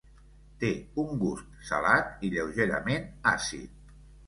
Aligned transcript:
Té 0.63 0.71
un 1.03 1.19
gust 1.25 1.51
salat 1.69 2.25
i 2.29 2.33
lleugerament 2.33 3.09
àcid. 3.37 3.97